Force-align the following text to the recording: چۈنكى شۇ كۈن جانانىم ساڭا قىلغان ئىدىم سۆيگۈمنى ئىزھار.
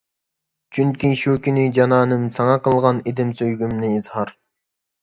چۈنكى 0.77 1.11
شۇ 1.25 1.35
كۈن 1.49 1.59
جانانىم 1.79 2.27
ساڭا 2.39 2.57
قىلغان 2.69 3.05
ئىدىم 3.05 3.39
سۆيگۈمنى 3.43 3.97
ئىزھار. 4.01 4.37